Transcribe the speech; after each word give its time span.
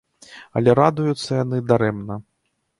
Але 0.61 0.75
радуюцца 0.79 1.39
яны 1.43 1.63
дарэмна. 1.71 2.21